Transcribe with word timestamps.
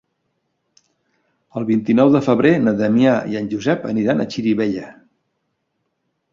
El 1.61 1.67
vint-i-nou 1.67 2.09
de 2.15 2.23
febrer 2.29 2.53
na 2.65 2.75
Damià 2.81 3.13
i 3.35 3.39
en 3.43 3.53
Josep 3.55 3.87
aniran 3.93 4.27
a 4.27 4.29
Xirivella. 4.35 4.91